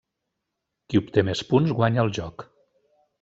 [0.93, 2.47] Qui obté més punts guanya el joc.